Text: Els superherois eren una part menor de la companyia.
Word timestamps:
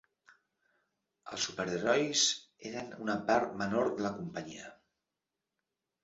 Els 1.33 1.43
superherois 1.49 2.23
eren 2.69 2.89
una 3.03 3.17
part 3.27 3.53
menor 3.59 3.91
de 3.99 4.05
la 4.07 4.11
companyia. 4.15 4.71